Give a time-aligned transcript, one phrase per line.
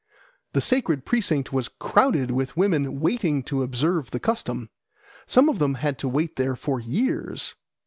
[0.53, 4.71] The sacred precinct was crowded with women waiting to observe the custom.
[5.27, 7.53] Some of them had to wait there for years.